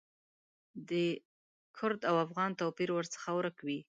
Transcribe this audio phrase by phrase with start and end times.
[0.89, 0.91] د
[1.77, 3.79] کرد او افغان توپیر ورڅخه ورک وي.